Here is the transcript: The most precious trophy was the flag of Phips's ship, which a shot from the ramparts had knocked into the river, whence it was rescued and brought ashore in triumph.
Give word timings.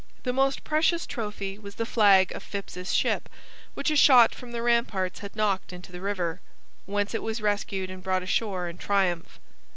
The 0.23 0.33
most 0.33 0.63
precious 0.63 1.05
trophy 1.05 1.59
was 1.59 1.75
the 1.75 1.85
flag 1.85 2.31
of 2.31 2.41
Phips's 2.41 2.91
ship, 2.91 3.29
which 3.75 3.91
a 3.91 3.95
shot 3.95 4.33
from 4.33 4.51
the 4.51 4.63
ramparts 4.63 5.19
had 5.19 5.35
knocked 5.35 5.71
into 5.71 5.91
the 5.91 6.01
river, 6.01 6.41
whence 6.87 7.13
it 7.13 7.21
was 7.21 7.39
rescued 7.39 7.91
and 7.91 8.01
brought 8.01 8.23
ashore 8.23 8.67
in 8.67 8.79
triumph. 8.79 9.39